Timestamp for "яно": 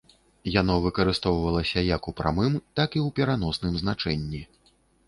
0.61-0.77